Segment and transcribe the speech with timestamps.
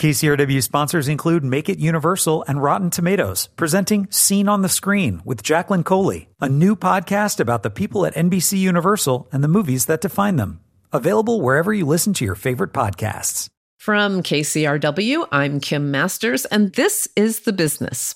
[0.00, 5.42] KCRW sponsors include Make It Universal and Rotten Tomatoes, presenting Scene on the Screen with
[5.42, 10.00] Jacqueline Coley, a new podcast about the people at NBC Universal and the movies that
[10.00, 10.60] define them.
[10.90, 13.48] Available wherever you listen to your favorite podcasts.
[13.76, 18.14] From KCRW, I'm Kim Masters, and this is The Business.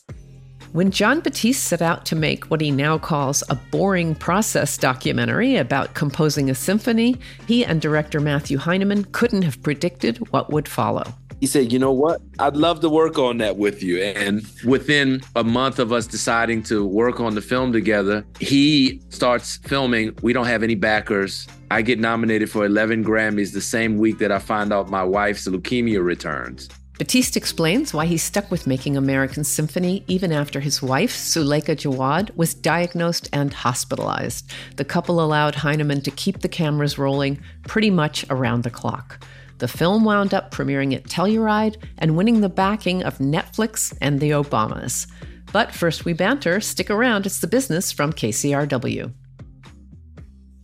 [0.73, 5.57] When Jon Batiste set out to make what he now calls a boring process documentary
[5.57, 7.17] about composing a symphony,
[7.47, 11.05] he and director Matthew Heineman couldn't have predicted what would follow
[11.45, 12.23] he said, You know what?
[12.39, 14.01] I'd love to work on that with you.
[14.01, 19.59] And within a month of us deciding to work on the film together, he starts
[19.59, 20.17] filming.
[20.23, 21.47] We don't have any backers.
[21.71, 25.47] I get nominated for 11 Grammys the same week that I find out my wife's
[25.47, 26.71] leukemia returns.
[26.97, 32.35] Batiste explains why he stuck with making American Symphony even after his wife, Suleika Jaouad,
[32.37, 34.51] was diagnosed and hospitalized.
[34.77, 37.39] The couple allowed Heineman to keep the cameras rolling
[37.69, 39.23] pretty much around the clock.
[39.65, 44.33] The film wound up premiering at Telluride and winning the backing of Netflix and the
[44.33, 45.11] Obamas.
[45.55, 46.61] But first we banter.
[46.61, 49.11] Stick around, it's the business from KCRW.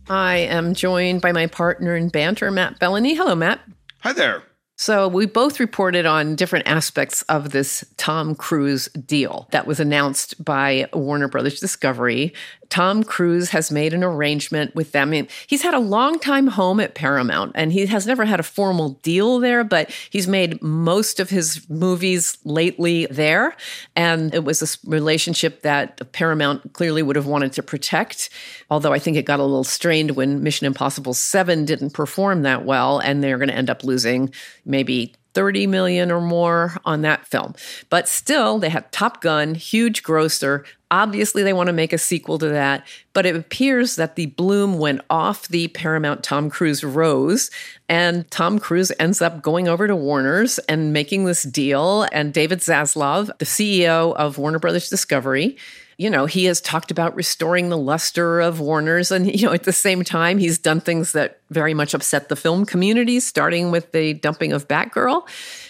[0.07, 3.15] I am joined by my partner in banter, Matt Belloni.
[3.15, 3.61] Hello, Matt.
[4.01, 4.43] Hi there.
[4.77, 10.45] So, we both reported on different aspects of this Tom Cruise deal that was announced
[10.45, 12.33] by Warner Brothers Discovery
[12.71, 15.11] Tom Cruise has made an arrangement with them.
[15.45, 18.91] He's had a long time home at Paramount and he has never had a formal
[19.03, 23.57] deal there, but he's made most of his movies lately there.
[23.97, 28.29] And it was a relationship that Paramount clearly would have wanted to protect.
[28.69, 32.63] Although I think it got a little strained when Mission Impossible 7 didn't perform that
[32.63, 34.33] well and they're going to end up losing
[34.63, 37.53] maybe 30 million or more on that film.
[37.89, 40.65] But still, they had Top Gun, huge grosser.
[40.91, 44.77] Obviously, they want to make a sequel to that, but it appears that the bloom
[44.77, 47.49] went off the Paramount Tom Cruise rose,
[47.87, 52.05] and Tom Cruise ends up going over to Warner's and making this deal.
[52.11, 55.57] And David Zaslav, the CEO of Warner Brothers Discovery,
[55.97, 59.11] you know, he has talked about restoring the luster of Warner's.
[59.11, 62.35] And, you know, at the same time, he's done things that very much upset the
[62.35, 65.27] film community, starting with the dumping of Batgirl.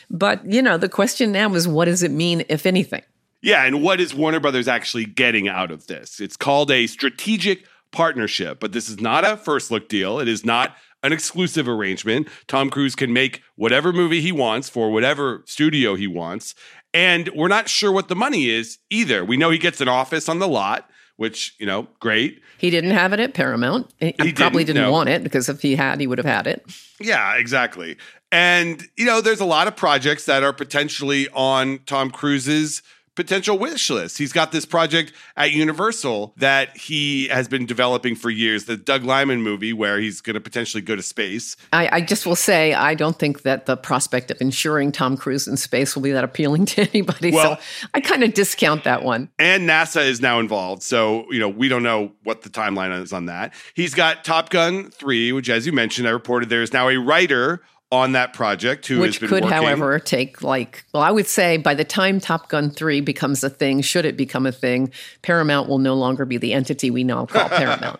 [0.09, 3.03] But, you know, the question now is what does it mean, if anything?
[3.41, 3.63] Yeah.
[3.65, 6.19] And what is Warner Brothers actually getting out of this?
[6.19, 10.19] It's called a strategic partnership, but this is not a first look deal.
[10.19, 12.27] It is not an exclusive arrangement.
[12.47, 16.53] Tom Cruise can make whatever movie he wants for whatever studio he wants.
[16.93, 19.25] And we're not sure what the money is either.
[19.25, 22.41] We know he gets an office on the lot, which, you know, great.
[22.57, 23.91] He didn't have it at Paramount.
[23.99, 24.91] He, he probably didn't, didn't no.
[24.91, 26.65] want it because if he had, he would have had it.
[26.99, 27.97] Yeah, exactly.
[28.31, 32.83] And, you know, there's a lot of projects that are potentially on Tom Cruise's
[33.15, 34.17] potential wish list.
[34.17, 39.03] He's got this project at Universal that he has been developing for years, the Doug
[39.03, 41.57] Liman movie where he's going to potentially go to space.
[41.73, 45.47] I, I, just will say, I don't think that the prospect of ensuring Tom Cruise
[45.47, 47.31] in space will be that appealing to anybody.
[47.31, 47.61] Well, so
[47.93, 49.29] I kind of discount that one.
[49.37, 50.83] And NASA is now involved.
[50.83, 53.53] So, you know, we don't know what the timeline is on that.
[53.73, 56.97] He's got Top Gun 3, which, as you mentioned, I reported there is now a
[56.97, 57.61] writer
[57.91, 59.49] on that project who which could working.
[59.49, 63.49] however take like well i would say by the time top gun 3 becomes a
[63.49, 64.91] thing should it become a thing
[65.21, 67.99] paramount will no longer be the entity we now call paramount.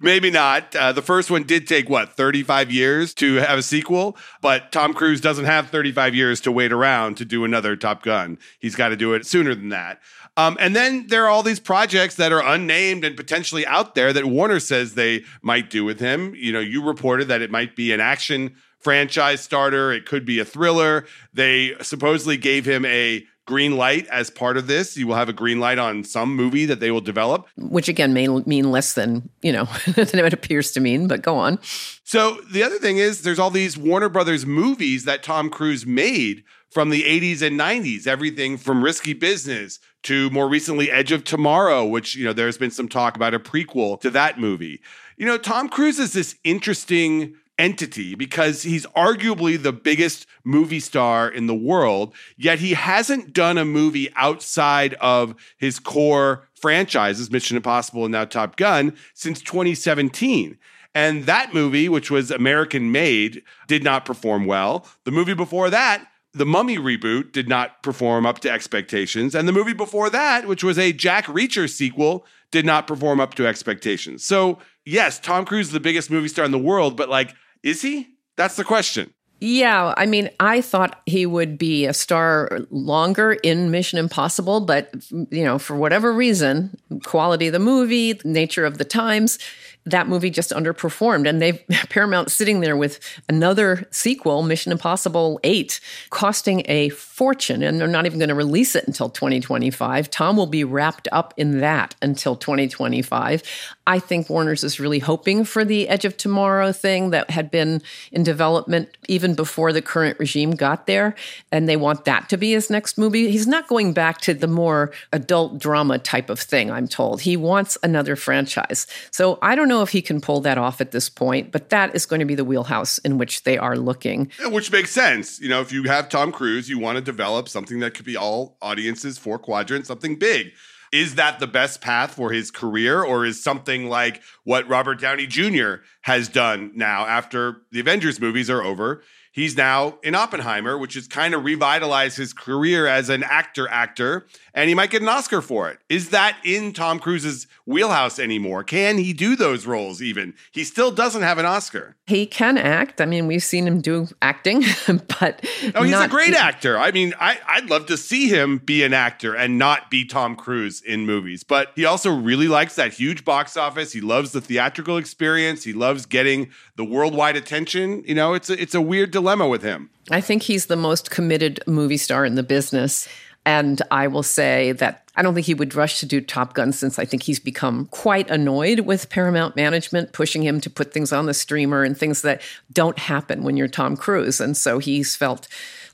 [0.00, 0.74] Maybe not.
[0.74, 4.16] Uh, the first one did take what 35 years to have a sequel?
[4.40, 8.38] But tom cruise doesn't have 35 years to wait around to do another top gun.
[8.58, 10.00] He's got to do it sooner than that.
[10.38, 14.12] Um, and then there are all these projects that are unnamed and potentially out there
[14.12, 16.34] that Warner says they might do with him.
[16.34, 18.54] You know, you reported that it might be an action
[18.86, 19.90] franchise starter.
[19.90, 21.06] It could be a thriller.
[21.34, 24.96] They supposedly gave him a green light as part of this.
[24.96, 27.48] You will have a green light on some movie that they will develop.
[27.56, 29.64] Which again may mean less than, you know,
[29.96, 31.58] than it appears to mean, but go on.
[32.04, 36.44] So the other thing is there's all these Warner Brothers movies that Tom Cruise made
[36.70, 41.86] from the 80s and 90s, everything from Risky Business to more recently Edge of Tomorrow,
[41.86, 44.80] which, you know, there's been some talk about a prequel to that movie.
[45.16, 51.28] You know, Tom Cruise is this interesting entity because he's arguably the biggest movie star
[51.28, 57.56] in the world, yet he hasn't done a movie outside of his core franchises, Mission
[57.56, 60.58] Impossible and now Top Gun, since 2017.
[60.94, 64.86] And that movie, which was American made, did not perform well.
[65.04, 69.34] The movie before that, the Mummy reboot, did not perform up to expectations.
[69.34, 73.34] And the movie before that, which was a Jack Reacher sequel, did not perform up
[73.34, 74.24] to expectations.
[74.24, 77.82] So, yes, Tom Cruise is the biggest movie star in the world, but like is
[77.82, 78.08] he?
[78.36, 79.12] That's the question.
[79.38, 84.94] Yeah, I mean, I thought he would be a star longer in Mission Impossible, but
[85.10, 86.74] you know, for whatever reason,
[87.04, 89.38] quality of the movie, nature of the times,
[89.86, 91.28] that movie just underperformed.
[91.28, 95.80] And they've Paramount sitting there with another sequel, Mission Impossible 8,
[96.10, 97.62] costing a fortune.
[97.62, 100.10] And they're not even going to release it until 2025.
[100.10, 103.42] Tom will be wrapped up in that until 2025.
[103.88, 107.80] I think Warner's is really hoping for the Edge of Tomorrow thing that had been
[108.10, 111.14] in development even before the current regime got there.
[111.52, 113.30] And they want that to be his next movie.
[113.30, 117.20] He's not going back to the more adult drama type of thing, I'm told.
[117.20, 118.88] He wants another franchise.
[119.12, 121.94] So I don't know if he can pull that off at this point, but that
[121.94, 124.30] is going to be the wheelhouse in which they are looking.
[124.46, 125.40] Which makes sense.
[125.40, 128.16] You know, if you have Tom Cruise, you want to develop something that could be
[128.16, 130.52] all audiences, four quadrants, something big.
[130.92, 135.26] Is that the best path for his career, or is something like what Robert Downey
[135.26, 135.76] Jr.
[136.02, 139.02] has done now after the Avengers movies are over?
[139.36, 144.26] He's now in Oppenheimer, which has kind of revitalized his career as an actor actor,
[144.54, 145.78] and he might get an Oscar for it.
[145.90, 148.64] Is that in Tom Cruise's wheelhouse anymore?
[148.64, 150.32] Can he do those roles even?
[150.52, 151.96] He still doesn't have an Oscar.
[152.06, 152.98] He can act.
[152.98, 154.62] I mean, we've seen him do acting,
[155.20, 155.44] but
[155.74, 156.78] Oh, he's a great actor.
[156.78, 160.34] I mean, I, I'd love to see him be an actor and not be Tom
[160.34, 161.44] Cruise in movies.
[161.44, 163.92] But he also really likes that huge box office.
[163.92, 165.64] He loves the theatrical experience.
[165.64, 168.02] He loves getting the worldwide attention.
[168.06, 169.90] You know, it's a, it's a weird dilemma with him.
[170.10, 173.08] I think he's the most committed movie star in the business.
[173.44, 176.72] And I will say that I don't think he would rush to do Top Gun
[176.72, 181.12] since I think he's become quite annoyed with Paramount management pushing him to put things
[181.12, 182.42] on the streamer and things that
[182.72, 184.40] don't happen when you're Tom Cruise.
[184.40, 185.46] And so he's felt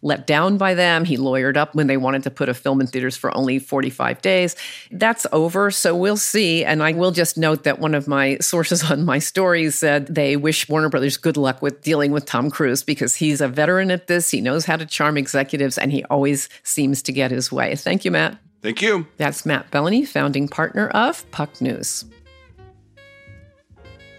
[0.02, 1.04] let down by them.
[1.04, 4.20] He lawyered up when they wanted to put a film in theaters for only 45
[4.20, 4.56] days.
[4.90, 6.64] That's over, so we'll see.
[6.64, 10.36] And I will just note that one of my sources on my story said they
[10.36, 14.08] wish Warner Brothers good luck with dealing with Tom Cruise because he's a veteran at
[14.08, 14.30] this.
[14.30, 17.76] He knows how to charm executives and he always seems to get his way.
[17.76, 18.38] Thank you, Matt.
[18.60, 19.06] Thank you.
[19.16, 22.04] That's Matt Belloni, founding partner of Puck News.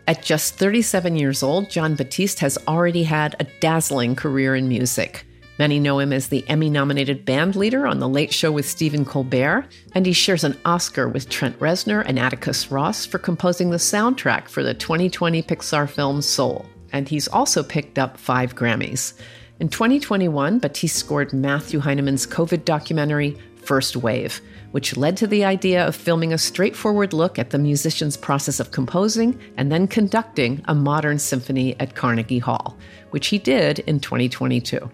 [0.06, 5.26] At just 37 years old, Jon Batiste has already had a dazzling career in music.
[5.63, 9.06] Many know him as the Emmy nominated band leader on The Late Show with Stephen
[9.06, 13.77] Colbert, and he shares an Oscar with Trent Reznor and Atticus Ross for composing the
[13.77, 16.65] soundtrack for the 2020 Pixar film Soul.
[16.92, 19.13] And he's also picked up five Grammys.
[19.62, 25.88] In 2021, Batiste scored Matthew Heineman's COVID documentary, First Wave, which led to the idea
[25.88, 30.75] of filming a straightforward look at the musician's process of composing and then conducting a
[30.75, 32.77] modern symphony at Carnegie Hall,
[33.12, 34.92] which he did in 2022.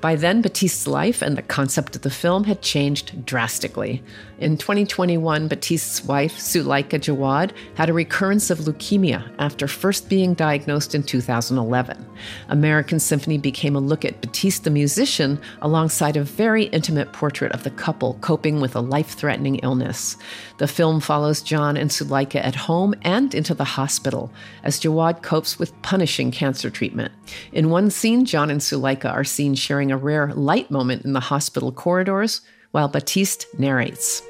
[0.00, 4.02] By then, Batiste's life and the concept of the film had changed drastically.
[4.38, 10.94] In 2021, Batiste's wife, Suleika Jaouad, had a recurrence of leukemia after first being diagnosed
[10.94, 12.06] in 2011.
[12.48, 17.64] American Symphony became a look at Batiste the musician alongside a very intimate portrait of
[17.64, 20.16] the couple coping with a life threatening illness.
[20.56, 24.32] The film follows Jon and Suleika at home and into the hospital
[24.62, 27.12] as Jaouad copes with punishing cancer treatment.
[27.52, 31.20] In one scene, Jon and Suleika are seen sharing a rare light moment in the
[31.20, 32.40] hospital corridors
[32.70, 34.22] while Batiste narrates.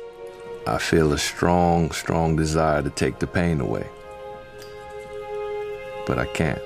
[0.66, 3.86] I feel a strong, strong desire to take the pain away.
[6.06, 6.60] But I can't.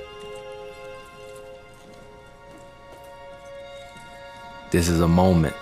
[4.71, 5.55] This is a moment,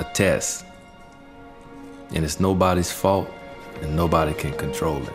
[0.00, 0.64] a test.
[2.14, 3.28] And it's nobody's fault,
[3.82, 5.12] and nobody can control it.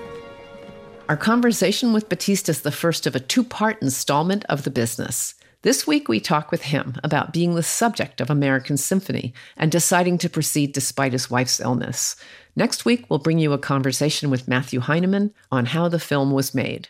[1.07, 5.33] Our conversation with Batiste is the first of a two part installment of the business.
[5.61, 10.17] This week, we talk with him about being the subject of American Symphony and deciding
[10.19, 12.16] to proceed despite his wife's illness.
[12.56, 16.56] Next week, we'll bring you a conversation with Matthew Heineman on how the film was
[16.56, 16.87] made.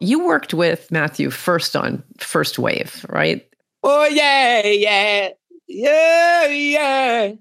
[0.00, 3.48] You worked with Matthew first on First Wave, right?
[3.84, 5.28] Oh, yeah, yeah,
[5.68, 7.32] yeah, yeah.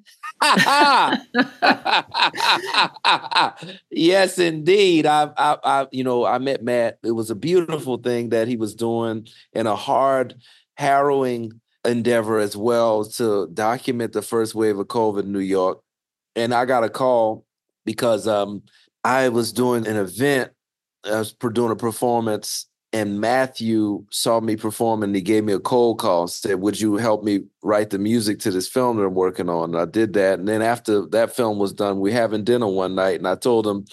[3.91, 5.05] yes, indeed.
[5.05, 6.97] I, I, I, you know, I met Matt.
[7.03, 10.35] It was a beautiful thing that he was doing in a hard,
[10.77, 15.81] harrowing endeavor as well to document the first wave of COVID in New York.
[16.35, 17.45] And I got a call
[17.85, 18.63] because um,
[19.03, 20.51] I was doing an event.
[21.05, 25.59] I was doing a performance and Matthew saw me perform and he gave me a
[25.59, 29.13] cold call said, Would you help me write the music to this film that I'm
[29.13, 29.73] working on?
[29.73, 30.39] And I did that.
[30.39, 33.65] And then after that film was done, we having dinner one night and I told
[33.65, 33.85] him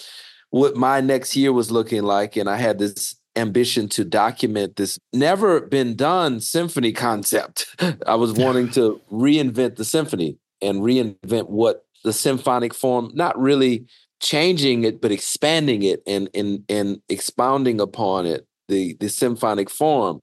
[0.49, 2.35] what my next year was looking like.
[2.35, 7.67] And I had this ambition to document this never been done symphony concept.
[8.05, 13.85] I was wanting to reinvent the symphony and reinvent what the symphonic form, not really
[14.19, 20.21] changing it, but expanding it and and and expounding upon it the the symphonic form.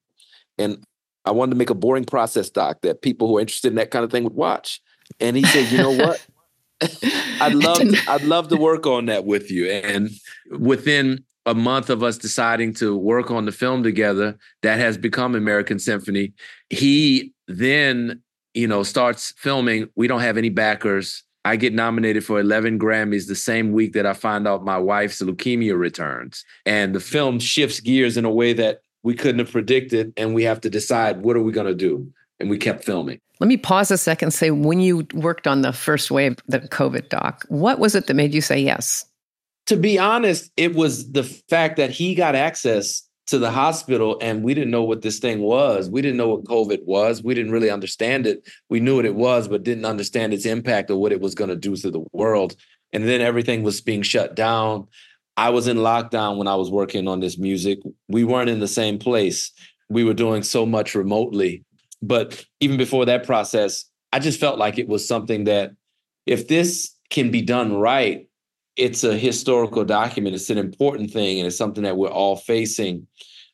[0.58, 0.82] And
[1.26, 3.90] I wanted to make a boring process doc that people who are interested in that
[3.90, 4.80] kind of thing would watch.
[5.20, 6.26] And he said, you know what?
[7.40, 9.70] I'd love to, I'd love to work on that with you.
[9.70, 10.10] And
[10.50, 15.34] within a month of us deciding to work on the film together that has become
[15.34, 16.32] American Symphony.
[16.70, 18.20] He then,
[18.52, 19.88] you know, starts filming.
[19.94, 21.22] We don't have any backers.
[21.46, 25.22] I get nominated for 11 Grammys the same week that I find out my wife's
[25.22, 26.44] leukemia returns.
[26.66, 30.12] And the film shifts gears in a way that we couldn't have predicted.
[30.16, 32.12] And we have to decide what are we going to do?
[32.40, 33.20] And we kept filming.
[33.38, 36.58] Let me pause a second and say, when you worked on the first wave, the
[36.58, 39.04] COVID doc, what was it that made you say yes?
[39.66, 44.42] To be honest, it was the fact that he got access to the hospital and
[44.42, 45.90] we didn't know what this thing was.
[45.90, 47.22] We didn't know what COVID was.
[47.22, 48.48] We didn't really understand it.
[48.68, 51.50] We knew what it was, but didn't understand its impact or what it was going
[51.50, 52.54] to do to the world.
[52.92, 54.86] And then everything was being shut down.
[55.36, 57.80] I was in lockdown when I was working on this music.
[58.08, 59.52] We weren't in the same place.
[59.88, 61.64] We were doing so much remotely.
[62.00, 65.72] But even before that process, I just felt like it was something that
[66.26, 68.28] if this can be done right,
[68.76, 70.34] it's a historical document.
[70.34, 73.06] It's an important thing, and it's something that we're all facing.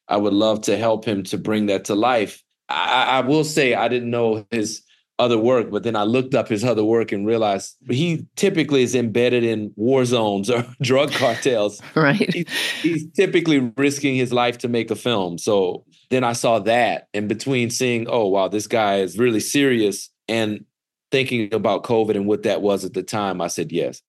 [0.09, 2.43] I would love to help him to bring that to life.
[2.69, 4.83] I, I will say I didn't know his
[5.19, 8.95] other work, but then I looked up his other work and realized he typically is
[8.95, 11.81] embedded in war zones or drug cartels.
[11.95, 12.35] right.
[12.35, 12.47] He,
[12.81, 15.39] he's typically risking his life to make a film.
[15.39, 20.11] So then I saw that, and between seeing, oh wow, this guy is really serious,
[20.29, 20.65] and
[21.11, 24.03] thinking about COVID and what that was at the time, I said yes.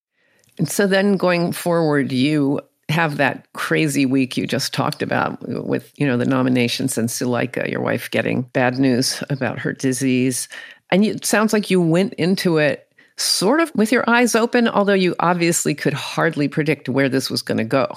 [0.57, 5.91] And so then going forward, you have that crazy week you just talked about with,
[5.95, 10.47] you know, the nominations and Suleika, your wife getting bad news about her disease.
[10.91, 14.93] And it sounds like you went into it sort of with your eyes open, although
[14.93, 17.87] you obviously could hardly predict where this was going to go.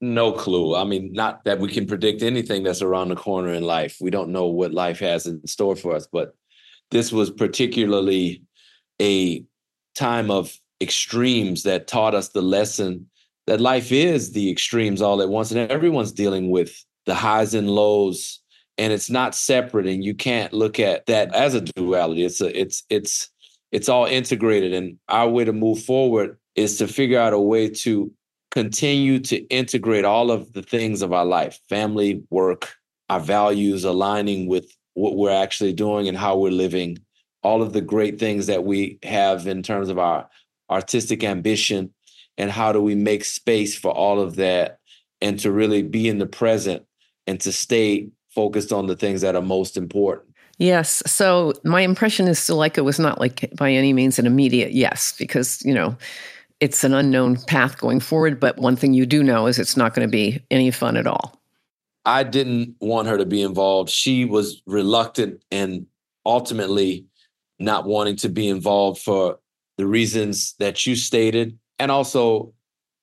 [0.00, 0.74] No clue.
[0.74, 3.96] I mean, not that we can predict anything that's around the corner in life.
[4.00, 6.34] We don't know what life has in store for us, but
[6.90, 8.42] this was particularly
[9.00, 9.44] a
[9.94, 13.08] time of extremes that taught us the lesson
[13.46, 17.68] that life is the extremes all at once and everyone's dealing with the highs and
[17.68, 18.40] lows
[18.78, 22.24] and it's not separate and you can't look at that as a duality.
[22.24, 23.30] It's a it's it's
[23.72, 27.68] it's all integrated and our way to move forward is to figure out a way
[27.68, 28.12] to
[28.50, 32.76] continue to integrate all of the things of our life family work
[33.10, 36.96] our values aligning with what we're actually doing and how we're living
[37.42, 40.28] all of the great things that we have in terms of our
[40.70, 41.92] artistic ambition
[42.36, 44.78] and how do we make space for all of that
[45.20, 46.84] and to really be in the present
[47.26, 50.34] and to stay focused on the things that are most important.
[50.58, 51.02] Yes.
[51.06, 55.64] So my impression is Suleika was not like by any means an immediate yes, because,
[55.64, 55.96] you know,
[56.60, 58.38] it's an unknown path going forward.
[58.38, 61.06] But one thing you do know is it's not going to be any fun at
[61.06, 61.40] all.
[62.04, 63.90] I didn't want her to be involved.
[63.90, 65.86] She was reluctant and
[66.26, 67.06] ultimately
[67.58, 69.38] not wanting to be involved for
[69.76, 71.58] the reasons that you stated.
[71.78, 72.52] And also,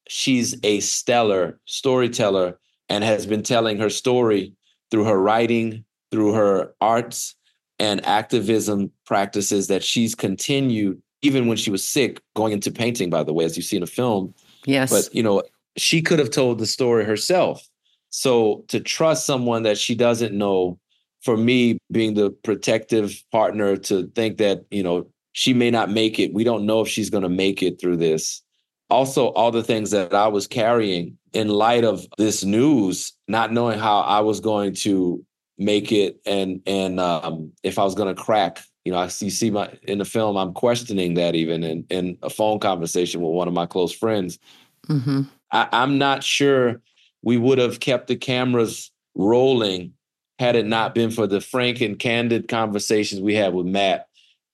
[0.08, 2.60] she's a stellar storyteller
[2.90, 4.54] and has been telling her story
[4.90, 7.36] through her writing, through her arts
[7.80, 13.24] and activism practices that she's continued even when she was sick going into painting by
[13.24, 14.34] the way as you see in the film
[14.66, 15.42] yes but you know
[15.78, 17.68] she could have told the story herself
[18.10, 20.78] so to trust someone that she doesn't know
[21.22, 26.20] for me being the protective partner to think that you know she may not make
[26.20, 26.34] it.
[26.34, 28.42] We don't know if she's going to make it through this.
[28.90, 33.80] Also, all the things that I was carrying in light of this news, not knowing
[33.80, 35.26] how I was going to
[35.58, 38.62] make it and and um, if I was going to crack.
[38.84, 40.36] You know, I see, see my in the film.
[40.36, 44.40] I'm questioning that even in in a phone conversation with one of my close friends.
[44.88, 45.22] Mm-hmm.
[45.52, 46.82] I, I'm not sure
[47.22, 49.94] we would have kept the cameras rolling
[50.40, 54.08] had it not been for the frank and candid conversations we had with Matt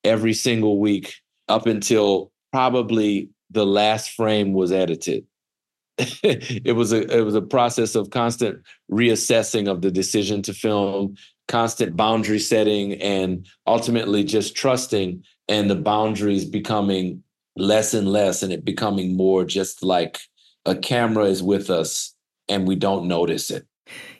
[0.07, 1.15] every single week
[1.47, 5.25] up until probably the last frame was edited.
[5.97, 8.61] it was a it was a process of constant
[8.91, 11.15] reassessing of the decision to film,
[11.47, 17.23] constant boundary setting, and ultimately just trusting and the boundaries becoming
[17.55, 20.19] less and less, and it becoming more just like
[20.65, 22.13] a camera is with us
[22.49, 23.65] and we don't notice it.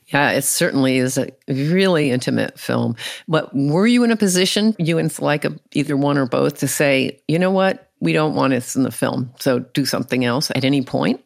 [0.07, 2.95] Yeah, it certainly is a really intimate film.
[3.27, 7.19] But were you in a position, you and Suleika, either one or both, to say,
[7.27, 10.63] you know what, we don't want this in the film, so do something else at
[10.63, 11.21] any point?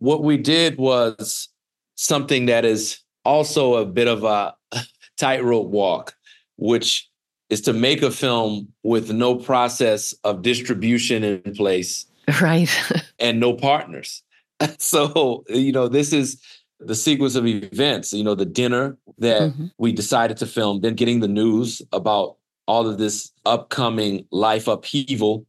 [0.00, 1.48] What we did was
[1.94, 4.54] something that is also a bit of a
[5.18, 6.14] tightrope walk,
[6.56, 7.08] which
[7.48, 12.06] is to make a film with no process of distribution in place.
[12.40, 12.70] Right.
[13.18, 14.22] and no partners.
[14.78, 16.40] So, you know, this is
[16.80, 19.66] the sequence of events, you know, the dinner that mm-hmm.
[19.78, 25.46] we decided to film, then getting the news about all of this upcoming life upheaval,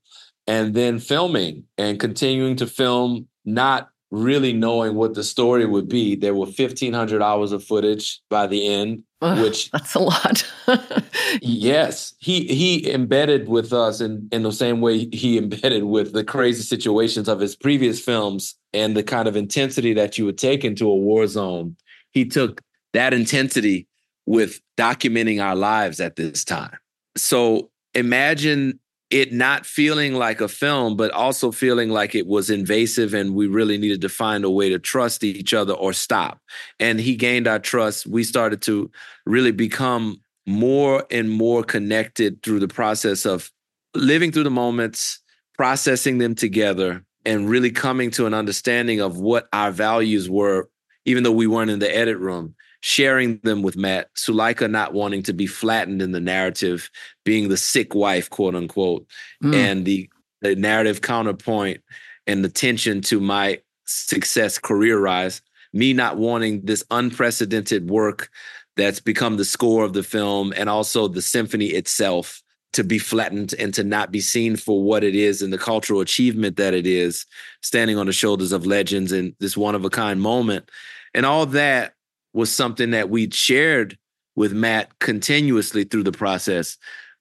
[0.47, 6.15] and then filming and continuing to film, not really knowing what the story would be.
[6.15, 10.45] There were 1,500 hours of footage by the end, Ugh, which that's a lot.
[11.41, 16.23] yes, he he embedded with us in in the same way he embedded with the
[16.23, 20.63] crazy situations of his previous films and the kind of intensity that you would take
[20.63, 21.75] into a war zone.
[22.11, 22.61] He took
[22.93, 23.87] that intensity
[24.25, 26.77] with documenting our lives at this time.
[27.15, 28.79] So imagine
[29.11, 33.45] it not feeling like a film, but also feeling like it was invasive and we
[33.45, 36.39] really needed to find a way to trust each other or stop.
[36.79, 38.07] And he gained our trust.
[38.07, 38.89] We started to
[39.25, 43.51] really become more and more connected through the process of
[43.93, 45.19] living through the moments,
[45.55, 50.69] processing them together, and really coming to an understanding of what our values were,
[51.05, 55.23] even though we weren't in the edit room sharing them with Matt, Suleika not wanting
[55.23, 56.89] to be flattened in the narrative,
[57.23, 59.05] being the sick wife, quote unquote,
[59.43, 59.53] mm.
[59.53, 60.09] and the,
[60.41, 61.81] the narrative counterpoint
[62.27, 65.41] and the tension to my success career rise,
[65.73, 68.29] me not wanting this unprecedented work
[68.77, 72.41] that's become the score of the film and also the symphony itself
[72.73, 75.99] to be flattened and to not be seen for what it is and the cultural
[75.99, 77.25] achievement that it is,
[77.61, 80.69] standing on the shoulders of legends in this one of a kind moment.
[81.13, 81.93] And all that
[82.33, 83.97] was something that we'd shared
[84.35, 86.77] with Matt continuously through the process,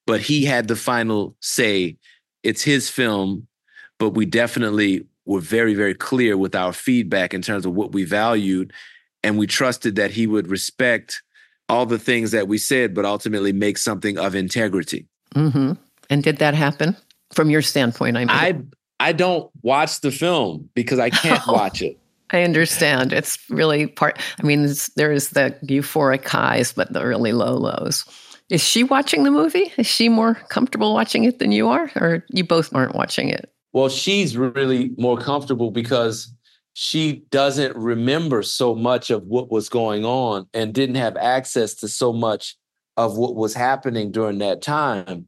[0.07, 1.97] but he had the final say.
[2.43, 3.47] It's his film,
[3.99, 8.05] but we definitely were very, very clear with our feedback in terms of what we
[8.05, 8.73] valued.
[9.23, 11.23] And we trusted that he would respect
[11.69, 15.07] all the things that we said, but ultimately make something of integrity.
[15.35, 15.73] Mm-hmm.
[16.09, 16.97] And did that happen
[17.33, 18.17] from your standpoint?
[18.17, 18.61] I mean, I
[18.99, 22.00] I don't watch the film because I can't watch it.
[22.33, 23.13] I understand.
[23.13, 24.19] It's really part.
[24.39, 28.05] I mean, there is the euphoric highs, but the really low lows.
[28.51, 29.73] Is she watching the movie?
[29.77, 33.53] Is she more comfortable watching it than you are, or you both aren't watching it?
[33.73, 36.33] Well, she's really more comfortable because
[36.73, 41.89] she doesn't remember so much of what was going on and didn't have access to
[41.89, 42.57] so much
[42.97, 45.27] of what was happening during that time.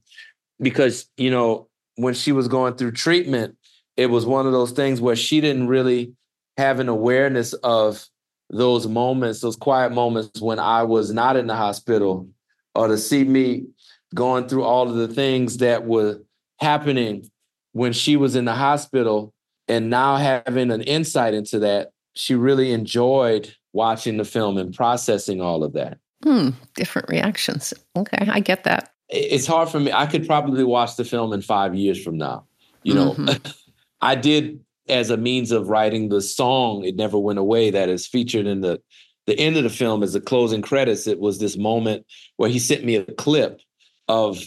[0.61, 3.57] Because, you know, when she was going through treatment,
[3.97, 6.15] it was one of those things where she didn't really
[6.57, 8.07] have an awareness of
[8.51, 12.29] those moments, those quiet moments when I was not in the hospital,
[12.75, 13.67] or to see me
[14.15, 16.21] going through all of the things that were
[16.61, 17.31] happening
[17.73, 19.33] when she was in the hospital
[19.69, 25.41] and now having an insight into that, she really enjoyed watching the film and processing
[25.41, 25.99] all of that.
[26.23, 27.73] Hmm, different reactions.
[27.97, 28.93] Okay, I get that.
[29.09, 29.93] It's hard for me.
[29.93, 32.47] I could probably watch the film in five years from now.
[32.83, 33.51] You know, mm-hmm.
[34.01, 38.07] I did as a means of writing the song it never went away that is
[38.07, 38.81] featured in the
[39.27, 42.05] the end of the film as the closing credits it was this moment
[42.37, 43.61] where he sent me a clip
[44.09, 44.43] of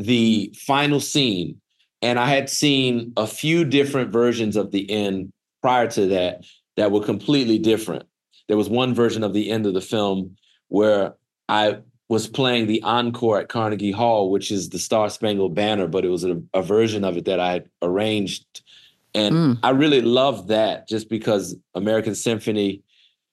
[0.00, 1.60] the final scene.
[2.02, 6.44] And i had seen a few different versions of the end prior to that
[6.76, 8.04] that were completely different.
[8.48, 10.36] There was one version of the end of the film
[10.68, 11.14] where
[11.48, 11.76] i
[12.08, 16.08] was playing the encore at carnegie hall which is the star spangled banner but it
[16.08, 18.62] was a, a version of it that i had arranged
[19.14, 19.58] and mm.
[19.62, 22.82] I really love that just because American Symphony,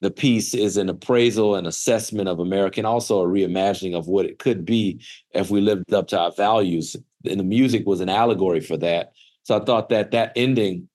[0.02, 4.26] the piece is an appraisal and assessment of America, and also a reimagining of what
[4.26, 5.02] it could be
[5.34, 6.96] if we lived up to our values.
[7.30, 9.12] And the music was an allegory for that.
[9.44, 10.88] So I thought that that ending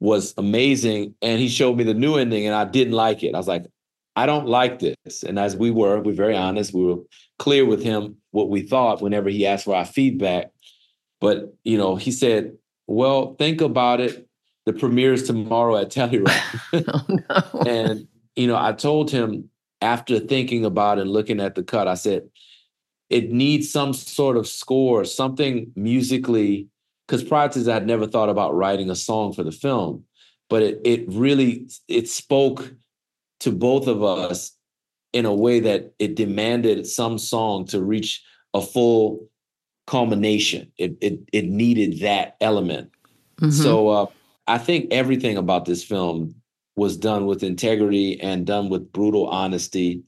[0.00, 1.14] was amazing.
[1.22, 3.34] And he showed me the new ending, and I didn't like it.
[3.34, 3.66] I was like,
[4.16, 5.22] I don't like this.
[5.22, 6.74] And as we were, we are very honest.
[6.74, 7.02] We were
[7.38, 10.50] clear with him what we thought whenever he asked for our feedback.
[11.20, 14.27] But you know, he said, "Well, think about it
[14.68, 16.28] the premiere is tomorrow at Telluride.
[16.92, 17.62] oh, no.
[17.62, 19.48] And, you know, I told him
[19.80, 22.28] after thinking about and looking at the cut, I said,
[23.08, 26.68] it needs some sort of score, something musically,
[27.06, 30.04] because prior to that, I'd never thought about writing a song for the film.
[30.50, 32.70] But it it really it spoke
[33.40, 34.52] to both of us
[35.14, 39.30] in a way that it demanded some song to reach a full
[39.86, 40.70] culmination.
[40.76, 42.90] It it it needed that element.
[43.40, 43.50] Mm-hmm.
[43.50, 44.06] So uh,
[44.48, 46.34] I think everything about this film
[46.74, 50.02] was done with integrity and done with brutal honesty.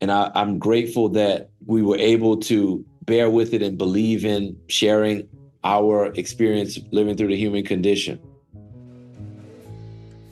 [0.00, 4.56] And I, I'm grateful that we were able to bear with it and believe in
[4.68, 5.28] sharing
[5.62, 8.18] our experience living through the human condition.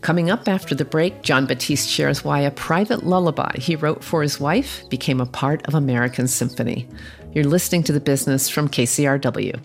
[0.00, 4.22] Coming up after the break, Jon Batiste shares why a private lullaby he wrote for
[4.22, 6.88] his wife became a part of American Symphony.
[7.34, 9.60] You're listening to The Business from KCRW.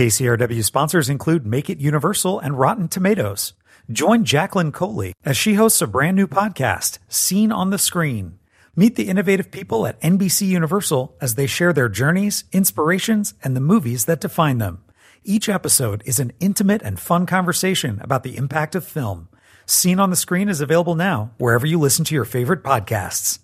[0.00, 3.52] KCRW sponsors include Make It Universal and Rotten Tomatoes.
[3.92, 8.38] Join Jacqueline Coley as she hosts a brand new podcast, Seen on the Screen.
[8.74, 13.60] Meet the innovative people at NBC Universal as they share their journeys, inspirations, and the
[13.60, 14.82] movies that define them.
[15.22, 19.28] Each episode is an intimate and fun conversation about the impact of film.
[19.66, 23.40] Seen on the Screen is available now wherever you listen to your favorite podcasts.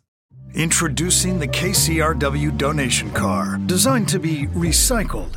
[0.55, 5.37] Introducing the KCRW donation car, designed to be recycled.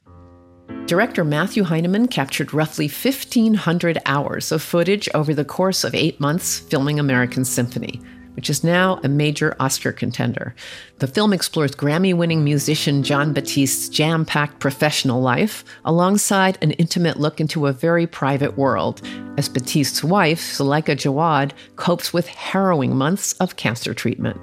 [0.91, 6.59] Director Matthew Heineman captured roughly 1,500 hours of footage over the course of eight months
[6.59, 8.01] filming American Symphony,
[8.35, 10.53] which is now a major Oscar contender.
[10.99, 17.17] The film explores Grammy winning musician Jon Batiste's jam packed professional life, alongside an intimate
[17.17, 19.01] look into a very private world,
[19.37, 24.41] as Batiste's wife, Suleika Jaouad, copes with harrowing months of cancer treatment.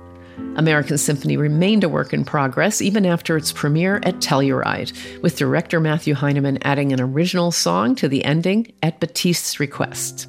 [0.59, 5.79] American Symphony remained a work in progress even after its premiere at Telluride, with director
[5.79, 10.29] Matthew Heineman adding an original song to the ending at Batiste's request.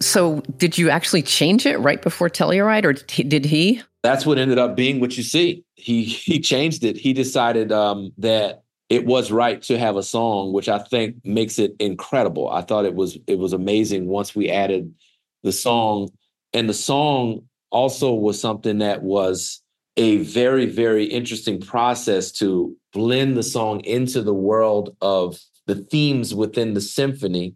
[0.00, 3.80] So, did you actually change it right before Telluride, or did he?
[4.02, 5.64] That's what ended up being what you see.
[5.76, 6.98] He he changed it.
[6.98, 11.58] He decided um, that it was right to have a song, which I think makes
[11.58, 12.50] it incredible.
[12.50, 14.92] I thought it was it was amazing once we added
[15.42, 16.10] the song,
[16.52, 19.60] and the song also was something that was
[19.96, 26.34] a very very interesting process to blend the song into the world of the themes
[26.34, 27.54] within the symphony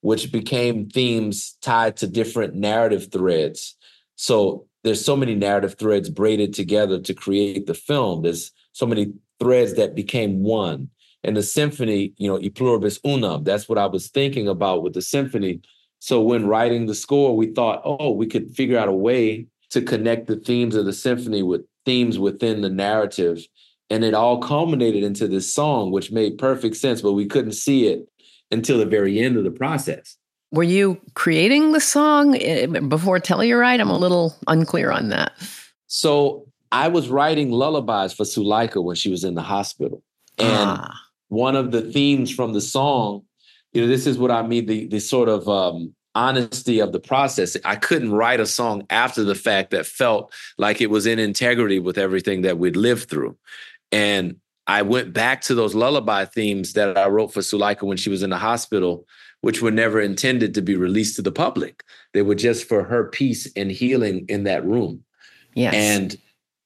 [0.00, 3.76] which became themes tied to different narrative threads.
[4.16, 8.22] So there's so many narrative threads braided together to create the film.
[8.22, 10.90] There's so many threads that became one.
[11.24, 14.94] And the symphony, you know, e pluribus unum, that's what I was thinking about with
[14.94, 15.60] the symphony.
[15.98, 19.82] So when writing the score, we thought, oh, we could figure out a way to
[19.82, 23.46] connect the themes of the symphony with themes within the narrative.
[23.90, 27.86] And it all culminated into this song, which made perfect sense, but we couldn't see
[27.86, 28.06] it
[28.50, 30.16] until the very end of the process.
[30.50, 33.80] Were you creating the song eh, before Telluride?
[33.80, 35.32] I'm a little unclear on that.
[35.86, 40.02] So I was writing lullabies for Suleika when she was in the hospital.
[40.38, 40.94] And ah.
[41.28, 43.22] one of the themes from the song,
[43.72, 46.98] you know, this is what I mean, the, the sort of um, honesty of the
[46.98, 47.56] process.
[47.64, 51.78] I couldn't write a song after the fact that felt like it was in integrity
[51.78, 53.36] with everything that we'd lived through.
[53.92, 58.10] And I went back to those lullaby themes that I wrote for Suleika when she
[58.10, 59.06] was in the hospital,
[59.42, 61.84] which were never intended to be released to the public.
[62.12, 65.04] They were just for her peace and healing in that room.
[65.54, 65.74] Yes.
[65.74, 66.18] And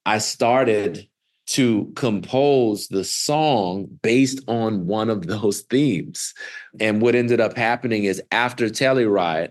[0.06, 1.06] I started
[1.46, 6.34] to compose the song based on one of those themes.
[6.80, 9.50] And what ended up happening is after Telluride,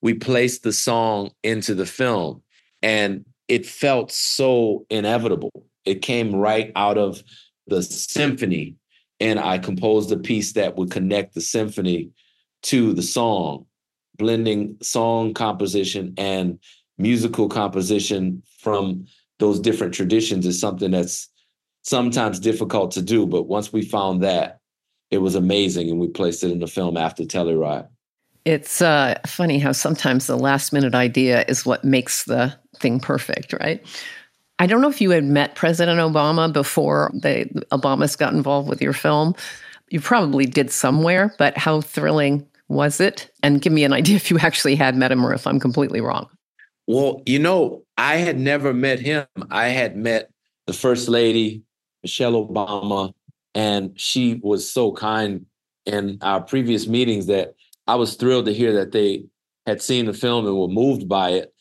[0.00, 2.42] we placed the song into the film
[2.82, 5.66] and it felt so inevitable.
[5.84, 7.22] It came right out of
[7.66, 8.76] the symphony
[9.20, 12.10] and I composed a piece that would connect the symphony
[12.62, 13.66] to the song,
[14.16, 16.58] blending song composition and
[16.98, 19.06] musical composition from
[19.42, 21.28] those different traditions is something that's
[21.82, 23.26] sometimes difficult to do.
[23.26, 24.60] But once we found that,
[25.10, 27.88] it was amazing and we placed it in the film after Telluride.
[28.44, 33.52] It's uh, funny how sometimes the last minute idea is what makes the thing perfect,
[33.54, 33.84] right?
[34.60, 38.80] I don't know if you had met President Obama before the Obamas got involved with
[38.80, 39.34] your film.
[39.90, 43.28] You probably did somewhere, but how thrilling was it?
[43.42, 46.00] And give me an idea if you actually had met him or if I'm completely
[46.00, 46.28] wrong.
[46.86, 49.26] Well, you know, I had never met him.
[49.50, 50.30] I had met
[50.66, 51.62] the First Lady,
[52.02, 53.12] Michelle Obama,
[53.54, 55.46] and she was so kind
[55.86, 57.54] in our previous meetings that
[57.86, 59.24] I was thrilled to hear that they
[59.66, 61.54] had seen the film and were moved by it.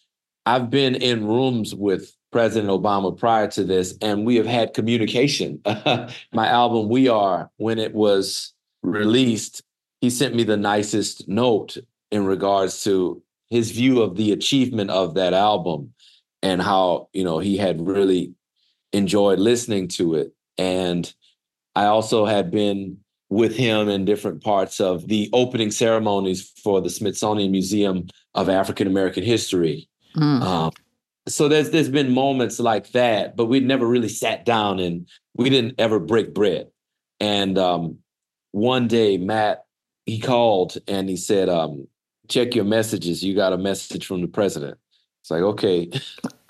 [0.45, 5.61] I've been in rooms with President Obama prior to this, and we have had communication.
[6.31, 9.61] My album, We Are, when it was released,
[9.99, 11.77] he sent me the nicest note
[12.09, 15.93] in regards to his view of the achievement of that album
[16.41, 18.33] and how, you know, he had really
[18.93, 20.33] enjoyed listening to it.
[20.57, 21.13] And
[21.75, 22.97] I also had been
[23.29, 28.87] with him in different parts of the opening ceremonies for the Smithsonian Museum of African
[28.87, 29.87] American History.
[30.15, 30.41] Mm.
[30.41, 30.71] Um,
[31.27, 35.49] so there's there's been moments like that, but we never really sat down and we
[35.49, 36.67] didn't ever break bread.
[37.19, 37.99] And um,
[38.51, 39.65] one day, Matt
[40.05, 41.87] he called and he said, um,
[42.31, 43.23] "Check your messages.
[43.23, 44.77] You got a message from the president."
[45.21, 45.91] It's like, okay.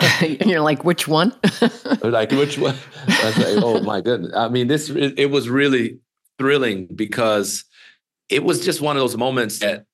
[0.00, 1.34] and you're like, which one?
[2.02, 2.74] like, which one?
[3.06, 4.32] I was like, oh my goodness.
[4.34, 5.98] I mean, this, it, it was really
[6.38, 7.64] thrilling because
[8.30, 9.84] it was just one of those moments that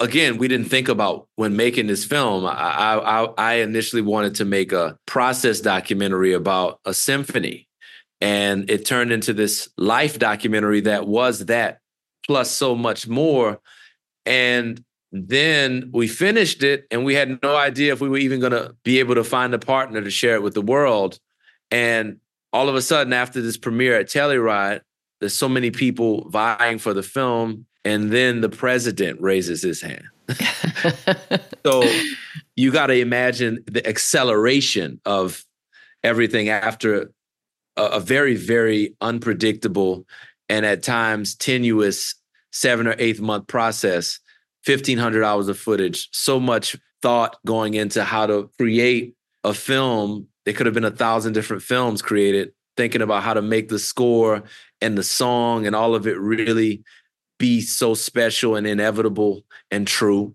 [0.00, 2.44] again, we didn't think about when making this film.
[2.46, 7.68] I, I, I initially wanted to make a process documentary about a symphony,
[8.20, 11.78] and it turned into this life documentary that was that
[12.26, 13.60] plus so much more.
[14.26, 14.82] And
[15.14, 18.74] then we finished it, and we had no idea if we were even going to
[18.82, 21.18] be able to find a partner to share it with the world.
[21.70, 22.18] And
[22.52, 24.80] all of a sudden, after this premiere at Telluride,
[25.20, 30.04] there's so many people vying for the film and then the president raises his hand.
[31.66, 31.82] so
[32.56, 35.44] you got to imagine the acceleration of
[36.02, 37.10] everything after
[37.76, 40.06] a, a, very, very unpredictable
[40.48, 42.14] and at times tenuous
[42.52, 44.18] seven or eight month process,
[44.66, 50.26] 1,500 hours of footage, so much thought going into how to create a film.
[50.44, 53.78] There could have been a thousand different films created, thinking about how to make the
[53.78, 54.42] score
[54.80, 56.82] and the song and all of it really
[57.38, 60.34] be so special and inevitable and true.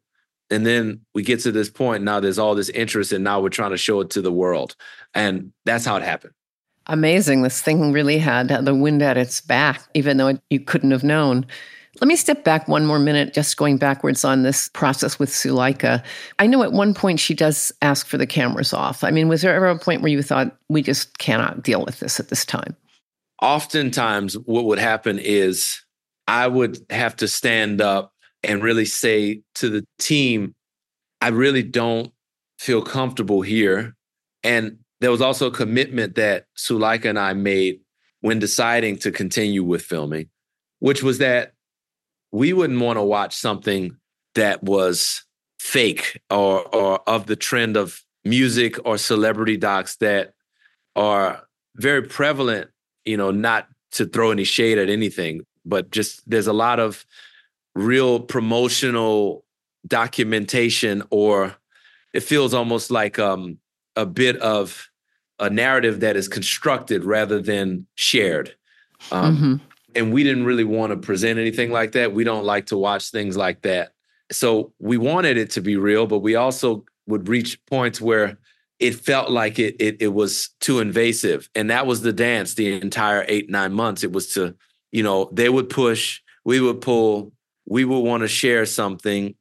[0.51, 3.49] And then we get to this point now there's all this interest and now we're
[3.49, 4.75] trying to show it to the world.
[5.13, 6.33] And that's how it happened.
[6.87, 7.43] Amazing.
[7.43, 11.45] This thing really had the wind at its back, even though you couldn't have known.
[12.01, 16.01] Let me step back one more minute, just going backwards on this process with Suleika.
[16.39, 19.03] I know at one point she does ask for the cameras off.
[19.03, 21.99] I mean, was there ever a point where you thought, we just cannot deal with
[21.99, 22.75] this at this time?
[23.41, 25.81] Oftentimes, what would happen is
[26.27, 30.55] I would have to stand up and really say to the team,
[31.19, 32.13] I really don't
[32.59, 33.95] feel comfortable here.
[34.43, 37.81] And there was also a commitment that Suleika and I made
[38.21, 40.29] when deciding to continue with filming,
[40.79, 41.53] which was that
[42.31, 43.95] we wouldn't want to watch something
[44.35, 45.23] that was
[45.59, 50.33] fake or or of the trend of music or celebrity docs that
[50.95, 51.43] are
[51.75, 52.69] very prevalent,
[53.05, 57.05] you know, not to throw any shade at anything, but just there's a lot of
[57.75, 59.43] real promotional
[59.87, 61.55] documentation or
[62.13, 63.57] it feels almost like um,
[63.95, 64.89] a bit of
[65.39, 68.55] a narrative that is constructed rather than shared.
[69.11, 69.55] Um, mm-hmm.
[69.99, 72.13] And we didn't really want to present anything like that.
[72.13, 73.91] We don't like to watch things like that.
[74.31, 78.37] So we wanted it to be real, but we also would reach points where
[78.79, 81.49] it felt like it, it, it was too invasive.
[81.53, 84.03] And that was the dance the entire eight, nine months.
[84.03, 84.55] It was to
[84.91, 87.31] you know, they would push, we would pull,
[87.65, 89.35] we would want to share something.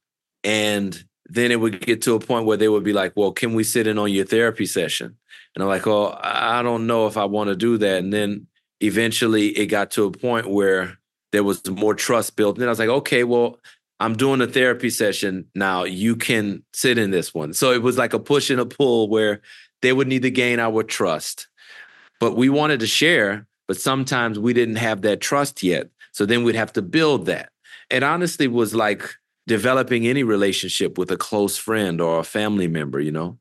[0.45, 3.55] And then it would get to a point where they would be like, well, can
[3.55, 5.17] we sit in on your therapy session?
[5.55, 7.99] And I'm like, oh, I don't know if I want to do that.
[7.99, 8.47] And then
[8.81, 10.99] eventually it got to a point where
[11.33, 12.57] there was more trust built.
[12.57, 13.59] And then I was like, okay, well,
[14.01, 15.85] I'm doing a therapy session now.
[15.85, 17.53] You can sit in this one.
[17.53, 19.41] So it was like a push and a pull where
[19.83, 21.49] they would need to gain our trust.
[22.21, 25.91] But we wanted to share but sometimes we didn't have that trust yet.
[26.13, 27.51] So then we'd have to build that.
[27.91, 29.15] It honestly was like
[29.47, 33.39] developing any relationship with a close friend or a family member, you know?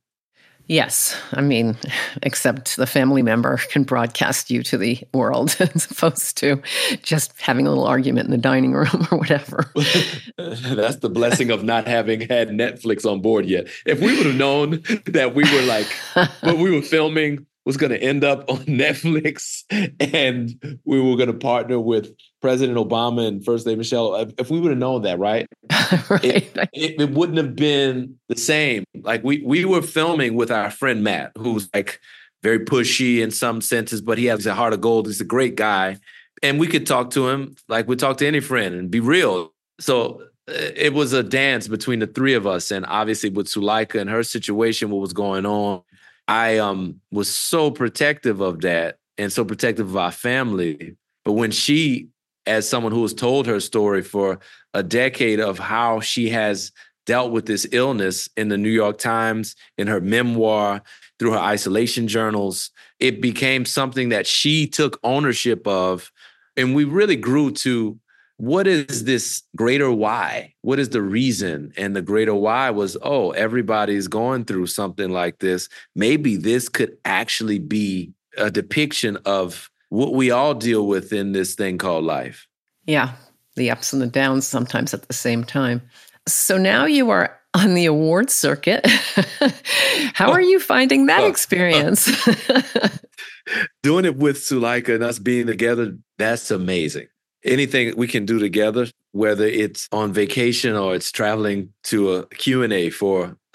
[0.67, 1.15] Yes.
[1.31, 1.77] I mean,
[2.23, 6.61] except the family member can broadcast you to the world as opposed to
[7.01, 9.71] just having a little argument in the dining room or whatever.
[10.37, 13.67] That's the blessing of not having had Netflix on board yet.
[13.85, 15.87] If we would have known that we were like,
[16.41, 19.63] what we were filming was going to end up on Netflix
[19.99, 24.15] and we were going to partner with President Obama and First Lady Michelle.
[24.37, 25.47] If we would have known that, right?
[26.09, 26.23] right.
[26.23, 28.85] It, it, it, wouldn't have been the same.
[28.95, 31.99] Like we we were filming with our friend Matt, who's like
[32.41, 35.07] very pushy in some senses, but he has a heart of gold.
[35.07, 35.97] He's a great guy.
[36.41, 39.53] And we could talk to him like we talk to any friend and be real.
[39.81, 42.71] So uh, it was a dance between the three of us.
[42.71, 45.81] And obviously with Suleika and her situation, what was going on,
[46.27, 50.95] I um was so protective of that and so protective of our family.
[51.23, 52.09] But when she,
[52.45, 54.39] as someone who has told her story for
[54.73, 56.71] a decade of how she has
[57.05, 60.81] dealt with this illness in the New York Times, in her memoir,
[61.19, 66.11] through her isolation journals, it became something that she took ownership of.
[66.55, 67.97] And we really grew to
[68.37, 70.53] what is this greater why?
[70.61, 71.73] What is the reason?
[71.75, 75.69] And the greater why was, oh, everybody's going through something like this.
[75.95, 81.55] Maybe this could actually be a depiction of what we all deal with in this
[81.55, 82.47] thing called life.
[82.85, 83.13] Yeah,
[83.55, 85.81] the ups and the downs sometimes at the same time.
[86.27, 88.85] So now you are on the award circuit.
[90.13, 90.47] How are oh.
[90.47, 91.27] you finding that oh.
[91.27, 92.05] experience?
[93.81, 97.07] Doing it with Suleika and us being together, that's amazing
[97.47, 102.89] anything we can do together, whether it's on vacation or it's traveling to a Q&A
[102.89, 103.37] for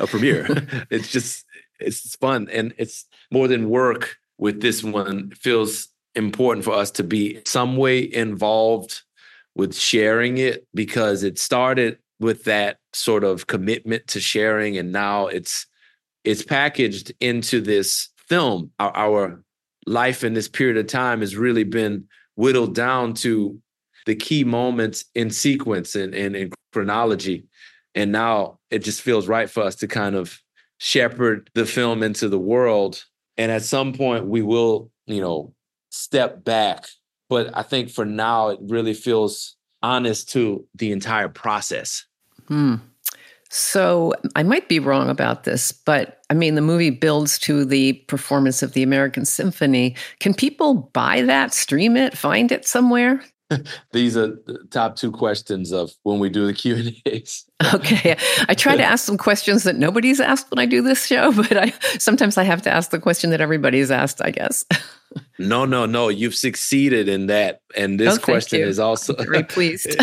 [0.00, 0.46] a premiere.
[0.90, 1.44] it's just
[1.78, 5.30] it's fun and it's more than work with this one.
[5.32, 9.02] It feels important for us to be some way involved
[9.54, 15.26] with sharing it because it started with that sort of commitment to sharing and now
[15.26, 15.66] it's
[16.24, 19.42] it's packaged into this film our, our
[19.86, 23.60] life in this period of time has really been whittled down to
[24.06, 27.44] the key moments in sequence and, and, and chronology.
[27.94, 30.40] And now it just feels right for us to kind of
[30.78, 33.04] shepherd the film into the world.
[33.36, 35.54] And at some point we will you know
[35.90, 36.86] step back.
[37.28, 42.04] But i think for now it really feels honest to the entire process.
[42.48, 42.76] Hmm.
[43.56, 47.94] So i might be wrong about this but i mean the movie builds to the
[48.08, 49.94] performance of the american symphony.
[50.20, 53.22] Can people buy that stream it find it somewhere
[53.92, 57.44] these are the top two questions of when we do the Q and A's.
[57.74, 58.16] okay,
[58.48, 61.56] I try to ask some questions that nobody's asked when I do this show, but
[61.56, 64.20] I sometimes I have to ask the question that everybody's asked.
[64.22, 64.64] I guess.
[65.38, 66.08] no, no, no.
[66.08, 69.94] You've succeeded in that, and this oh, question is also I'm very pleased.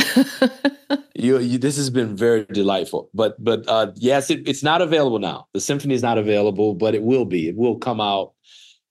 [1.15, 5.19] you, you, this has been very delightful, but but uh, yes, it, it's not available
[5.19, 5.47] now.
[5.53, 7.49] The symphony is not available, but it will be.
[7.49, 8.34] It will come out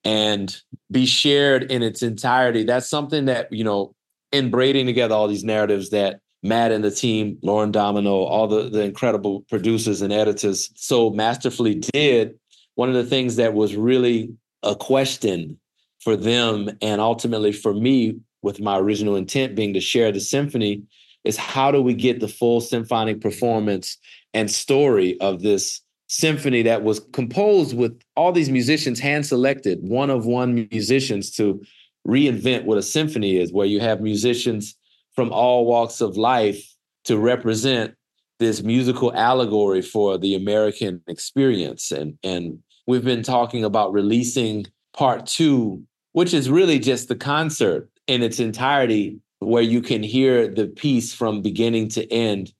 [0.04, 0.54] and
[0.90, 2.64] be shared in its entirety.
[2.64, 3.94] That's something that you know
[4.32, 8.68] in braiding together all these narratives that Matt and the team, Lauren Domino, all the,
[8.68, 12.38] the incredible producers and editors so masterfully did,
[12.74, 15.58] one of the things that was really a question
[16.00, 20.82] for them and ultimately for me, with my original intent being to share the symphony,
[21.22, 23.96] is how do we get the full symphonic performance
[24.34, 30.10] and story of this symphony that was composed with all these musicians hand selected, one
[30.10, 31.62] of one musicians to
[32.06, 34.74] reinvent what a symphony is, where you have musicians
[35.14, 36.64] from all walks of life
[37.04, 37.94] to represent
[38.38, 41.90] this musical allegory for the American experience.
[41.92, 47.88] And, and we've been talking about releasing part two, which is really just the concert
[48.06, 52.52] in its entirety, where you can hear the piece from beginning to end.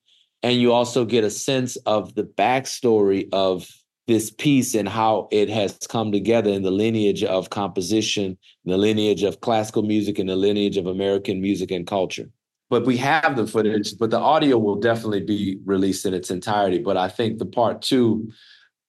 [0.43, 3.69] And you also get a sense of the backstory of
[4.13, 9.23] this piece and how it has come together in the lineage of composition, the lineage
[9.23, 12.29] of classical music, and the lineage of American music and culture.
[12.69, 16.79] But we have the footage, but the audio will definitely be released in its entirety.
[16.79, 18.31] But I think the part two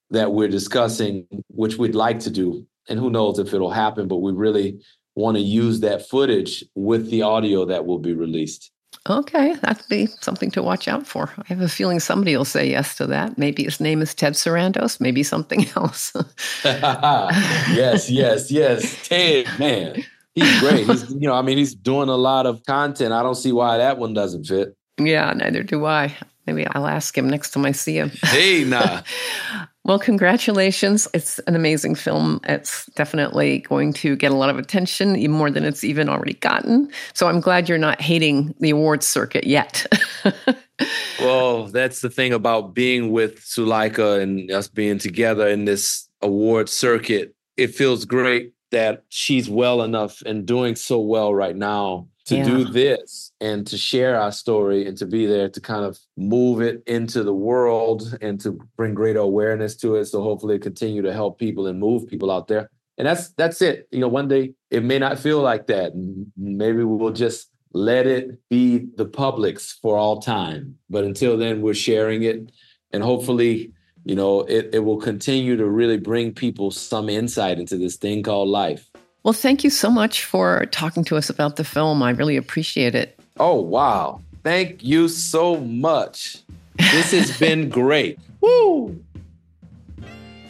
[0.10, 4.18] that we're discussing, which we'd like to do, and who knows if it'll happen, but
[4.18, 4.82] we really
[5.16, 8.72] want to use that footage with the audio that will be released.
[9.10, 11.32] Okay, that'd be something to watch out for.
[11.38, 13.38] I have a feeling somebody will say yes to that.
[13.38, 16.13] Maybe his name is Ted Sarandos, maybe something else.
[16.63, 19.08] yes, yes, yes.
[19.08, 20.03] Ted, man.
[20.36, 20.88] He's great.
[20.88, 23.13] He's, you know, I mean, he's doing a lot of content.
[23.13, 24.75] I don't see why that one doesn't fit.
[24.97, 26.15] Yeah, neither do I.
[26.47, 28.12] Maybe I'll ask him next time I see him.
[28.23, 29.01] Hey, nah.
[29.86, 31.10] well, congratulations.
[31.13, 32.39] It's an amazing film.
[32.46, 36.89] It's definitely going to get a lot of attention, more than it's even already gotten.
[37.13, 39.86] So I'm glad you're not hating the awards circuit yet.
[41.19, 46.69] well, that's the thing about being with Suleika and us being together in this award
[46.69, 47.36] circuit.
[47.58, 52.46] It feels great that she's well enough and doing so well right now to yeah.
[52.46, 56.62] do this and to share our story and to be there to kind of move
[56.62, 60.06] it into the world and to bring greater awareness to it.
[60.06, 62.70] So hopefully continue to help people and move people out there.
[62.98, 63.88] And that's that's it.
[63.92, 65.94] You know one day it may not feel like that.
[66.38, 70.78] Maybe we'll just let it be the public's for all time.
[70.90, 72.52] But until then we're sharing it.
[72.92, 73.74] And hopefully
[74.06, 78.24] you know it, it will continue to really bring people some insight into this thing
[78.24, 78.92] called life
[79.24, 82.04] well, thank you so much for talking to us about the film.
[82.04, 83.18] I really appreciate it.
[83.40, 84.22] Oh, wow.
[84.44, 86.40] Thank you so much.
[86.78, 88.20] This has been great.
[88.42, 89.02] Woo!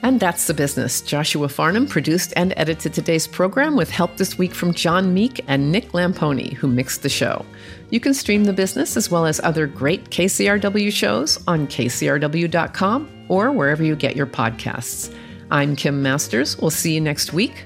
[0.02, 1.00] And that's the business.
[1.02, 5.72] Joshua Farnham produced and edited today's program with help this week from John Meek and
[5.72, 7.46] Nick Lamponi, who mixed the show.
[7.90, 13.52] You can stream the business as well as other great KCRW shows on kcrw.com or
[13.54, 15.16] wherever you get your podcasts.
[15.52, 16.58] I'm Kim Masters.
[16.58, 17.66] We'll see you next week